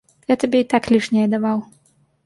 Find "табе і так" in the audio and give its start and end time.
0.43-0.91